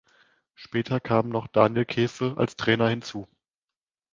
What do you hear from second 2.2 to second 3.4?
als Trainer hinzu.